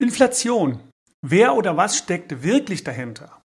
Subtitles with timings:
[0.00, 0.80] Inflation.
[1.20, 3.42] Wer oder was steckt wirklich dahinter?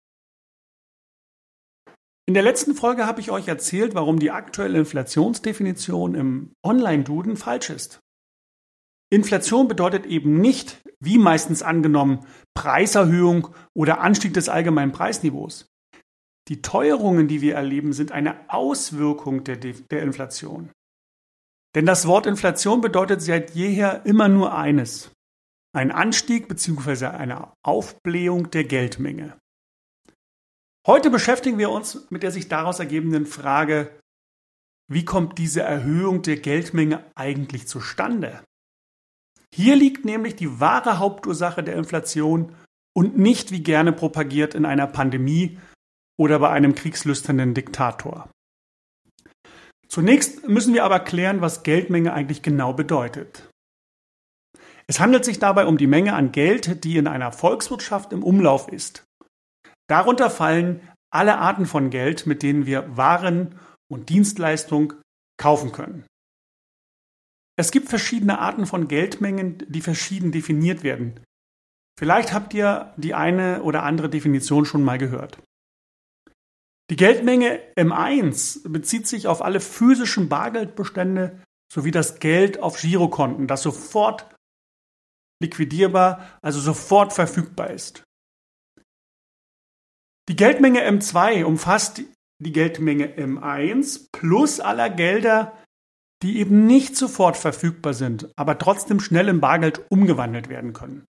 [2.26, 7.68] In der letzten Folge habe ich euch erzählt, warum die aktuelle Inflationsdefinition im Online-Duden falsch
[7.68, 8.00] ist.
[9.10, 15.66] Inflation bedeutet eben nicht, wie meistens angenommen, Preiserhöhung oder Anstieg des allgemeinen Preisniveaus.
[16.48, 20.70] Die Teuerungen, die wir erleben, sind eine Auswirkung der, der Inflation.
[21.74, 25.10] Denn das Wort Inflation bedeutet seit jeher immer nur eines,
[25.72, 27.06] ein Anstieg bzw.
[27.06, 29.38] eine Aufblähung der Geldmenge.
[30.86, 33.98] Heute beschäftigen wir uns mit der sich daraus ergebenden Frage,
[34.90, 38.42] wie kommt diese Erhöhung der Geldmenge eigentlich zustande?
[39.54, 42.54] Hier liegt nämlich die wahre Hauptursache der Inflation
[42.94, 45.58] und nicht wie gerne propagiert in einer Pandemie
[46.18, 48.30] oder bei einem kriegslüsternden Diktator.
[49.88, 53.47] Zunächst müssen wir aber klären, was Geldmenge eigentlich genau bedeutet.
[54.88, 58.68] Es handelt sich dabei um die Menge an Geld, die in einer Volkswirtschaft im Umlauf
[58.68, 59.04] ist.
[59.86, 63.58] Darunter fallen alle Arten von Geld, mit denen wir Waren
[63.90, 64.94] und Dienstleistungen
[65.38, 66.06] kaufen können.
[67.56, 71.20] Es gibt verschiedene Arten von Geldmengen, die verschieden definiert werden.
[71.98, 75.38] Vielleicht habt ihr die eine oder andere Definition schon mal gehört.
[76.90, 83.62] Die Geldmenge M1 bezieht sich auf alle physischen Bargeldbestände sowie das Geld auf Girokonten, das
[83.62, 84.37] sofort
[85.42, 88.04] liquidierbar, also sofort verfügbar ist.
[90.28, 92.02] Die Geldmenge M2 umfasst
[92.40, 95.56] die Geldmenge M1 plus aller Gelder,
[96.22, 101.06] die eben nicht sofort verfügbar sind, aber trotzdem schnell in Bargeld umgewandelt werden können.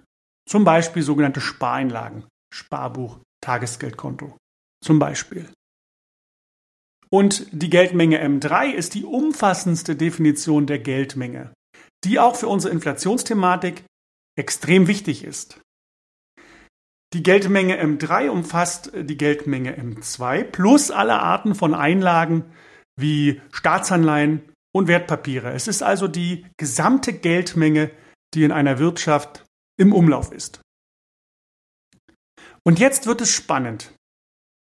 [0.48, 4.38] Zum Beispiel sogenannte Spareinlagen, Sparbuch, Tagesgeldkonto.
[4.84, 5.50] Zum Beispiel.
[7.12, 11.54] Und die Geldmenge M3 ist die umfassendste Definition der Geldmenge,
[12.04, 13.84] die auch für unsere Inflationsthematik
[14.40, 15.60] extrem wichtig ist.
[17.14, 22.46] Die Geldmenge M3 umfasst die Geldmenge M2 plus alle Arten von Einlagen
[22.96, 25.52] wie Staatsanleihen und Wertpapiere.
[25.52, 27.92] Es ist also die gesamte Geldmenge,
[28.34, 29.46] die in einer Wirtschaft
[29.78, 30.62] im Umlauf ist.
[32.64, 33.94] Und jetzt wird es spannend.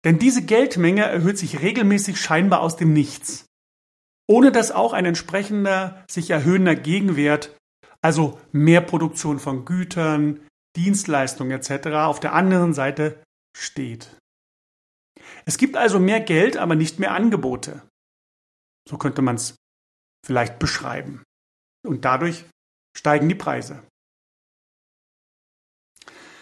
[0.06, 3.46] Denn diese Geldmenge erhöht sich regelmäßig scheinbar aus dem Nichts,
[4.30, 7.59] ohne dass auch ein entsprechender sich erhöhender Gegenwert
[8.02, 10.46] also mehr Produktion von Gütern,
[10.76, 11.88] Dienstleistungen etc.
[11.88, 13.24] auf der anderen Seite
[13.56, 14.16] steht.
[15.46, 17.82] Es gibt also mehr Geld, aber nicht mehr Angebote.
[18.88, 19.56] So könnte man es
[20.26, 21.24] vielleicht beschreiben.
[21.86, 22.46] Und dadurch
[22.98, 23.84] steigen die Preise.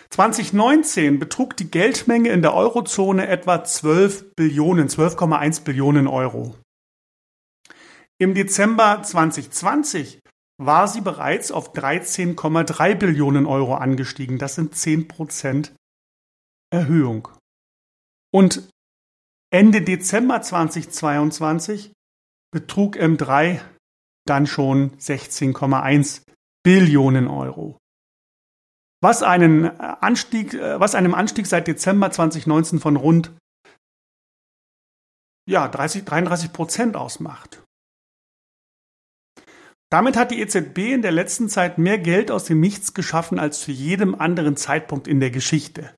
[0.10, 6.56] 2019 betrug die Geldmenge in der Eurozone etwa 12 Billionen, 12,1 Billionen Euro.
[8.18, 10.20] Im Dezember 2020
[10.58, 14.38] war sie bereits auf 13,3 Billionen Euro angestiegen.
[14.40, 15.76] Das sind 10 Prozent
[16.72, 17.28] Erhöhung.
[18.34, 18.70] Und
[19.50, 21.94] Ende Dezember 2022
[22.52, 23.62] betrug M3
[24.26, 26.24] dann schon 16,1
[26.64, 27.78] Billionen Euro.
[29.02, 33.32] Was, einen Anstieg, was einem Anstieg seit Dezember 2019 von rund
[35.48, 37.64] ja, 30, 33 Prozent ausmacht.
[39.90, 43.62] Damit hat die EZB in der letzten Zeit mehr Geld aus dem Nichts geschaffen als
[43.62, 45.96] zu jedem anderen Zeitpunkt in der Geschichte.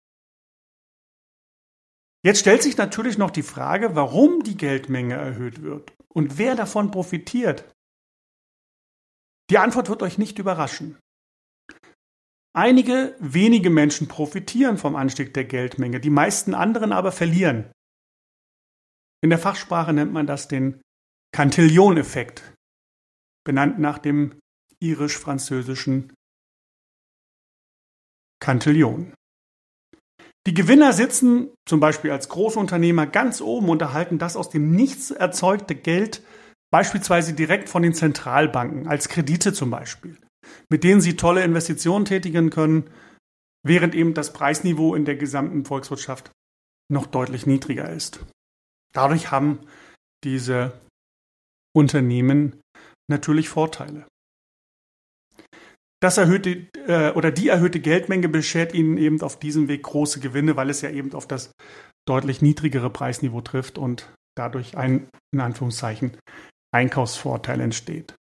[2.24, 6.92] Jetzt stellt sich natürlich noch die Frage, warum die Geldmenge erhöht wird und wer davon
[6.92, 7.74] profitiert.
[9.50, 11.00] Die Antwort wird euch nicht überraschen.
[12.54, 17.72] Einige wenige Menschen profitieren vom Anstieg der Geldmenge, die meisten anderen aber verlieren.
[19.24, 20.82] In der Fachsprache nennt man das den
[21.32, 22.54] Cantillon-Effekt
[23.50, 24.40] benannt nach dem
[24.80, 26.14] irisch-französischen
[28.40, 29.16] Cantillon.
[30.46, 35.10] Die Gewinner sitzen zum Beispiel als Großunternehmer ganz oben und erhalten das aus dem Nichts
[35.10, 36.22] erzeugte Geld
[36.72, 40.16] beispielsweise direkt von den Zentralbanken, als Kredite zum Beispiel,
[40.70, 42.88] mit denen sie tolle Investitionen tätigen können,
[43.66, 46.30] während eben das Preisniveau in der gesamten Volkswirtschaft
[46.88, 48.24] noch deutlich niedriger ist.
[48.94, 49.58] Dadurch haben
[50.24, 50.80] diese
[51.76, 52.62] Unternehmen
[53.10, 54.06] natürlich Vorteile.
[56.02, 60.56] Das erhöhte äh, oder die erhöhte Geldmenge beschert ihnen eben auf diesem Weg große Gewinne,
[60.56, 61.52] weil es ja eben auf das
[62.08, 66.18] deutlich niedrigere Preisniveau trifft und dadurch ein, in Anführungszeichen,
[66.74, 68.16] Einkaufsvorteil entsteht.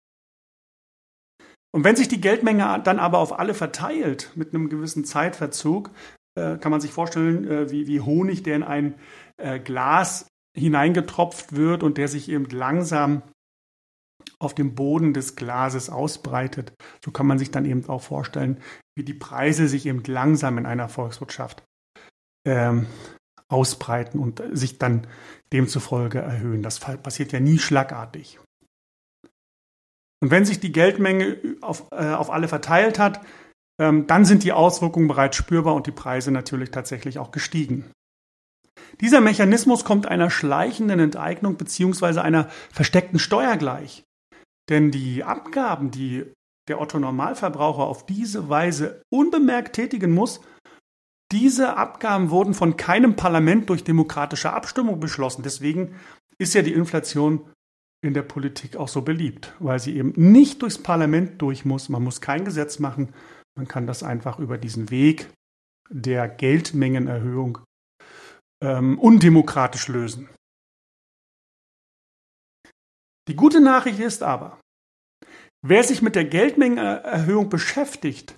[1.74, 5.92] Und wenn sich die Geldmenge dann aber auf alle verteilt, mit einem gewissen Zeitverzug,
[6.40, 8.96] äh, kann man sich vorstellen, äh, wie, wie Honig, der in ein
[9.36, 10.28] äh, Glas
[10.58, 13.24] hineingetropft wird und der sich eben langsam
[14.40, 16.74] auf dem Boden des Glases ausbreitet.
[17.04, 18.60] So kann man sich dann eben auch vorstellen,
[18.96, 21.64] wie die Preise sich eben langsam in einer Volkswirtschaft
[22.48, 22.88] ähm,
[23.48, 25.08] ausbreiten und sich dann
[25.54, 26.64] demzufolge erhöhen.
[26.64, 28.40] Das passiert ja nie schlagartig.
[30.22, 33.22] Und wenn sich die Geldmenge auf, äh, auf alle verteilt hat,
[33.80, 37.92] ähm, dann sind die Auswirkungen bereits spürbar und die Preise natürlich tatsächlich auch gestiegen.
[39.02, 42.20] Dieser Mechanismus kommt einer schleichenden Enteignung bzw.
[42.20, 44.04] einer versteckten Steuer gleich.
[44.70, 46.26] Denn die Abgaben, die
[46.68, 50.42] der Otto Normalverbraucher auf diese Weise unbemerkt tätigen muss,
[51.32, 55.44] diese Abgaben wurden von keinem Parlament durch demokratische Abstimmung beschlossen.
[55.44, 55.96] Deswegen
[56.38, 57.52] ist ja die Inflation
[58.04, 61.90] in der Politik auch so beliebt, weil sie eben nicht durchs Parlament durch muss.
[61.90, 63.14] Man muss kein Gesetz machen.
[63.58, 65.30] Man kann das einfach über diesen Weg
[65.90, 67.60] der Geldmengenerhöhung
[68.62, 70.30] ähm, undemokratisch lösen.
[73.28, 74.60] Die gute Nachricht ist aber,
[75.66, 78.38] wer sich mit der Geldmengenerhöhung beschäftigt,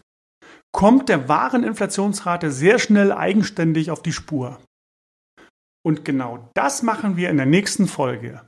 [0.71, 4.61] kommt der wahren Inflationsrate sehr schnell eigenständig auf die Spur.
[5.85, 8.45] Und genau das machen wir in der nächsten Folge.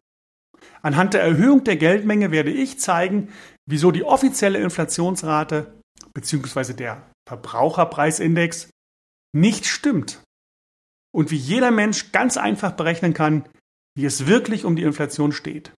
[0.81, 3.33] Anhand der Erhöhung der Geldmenge werde ich zeigen,
[3.65, 5.73] wieso die offizielle Inflationsrate
[6.13, 6.73] bzw.
[6.73, 8.69] der Verbraucherpreisindex
[9.33, 10.21] nicht stimmt
[11.13, 13.47] und wie jeder Mensch ganz einfach berechnen kann,
[13.95, 15.73] wie es wirklich um die Inflation steht.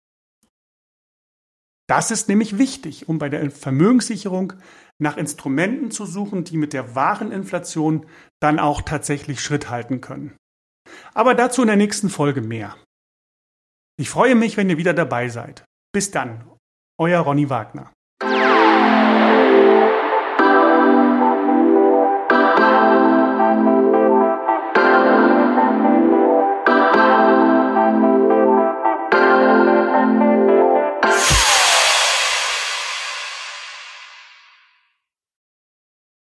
[1.91, 4.53] Das ist nämlich wichtig, um bei der Vermögenssicherung
[4.97, 8.05] nach Instrumenten zu suchen, die mit der wahren Inflation
[8.39, 10.38] dann auch tatsächlich Schritt halten können.
[11.13, 12.77] Aber dazu in der nächsten Folge mehr.
[13.99, 15.65] Ich freue mich, wenn ihr wieder dabei seid.
[15.91, 16.49] Bis dann,
[16.97, 17.91] euer Ronny Wagner.